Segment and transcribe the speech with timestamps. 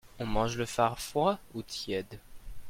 [0.19, 2.17] On mange le far froid ou tiède.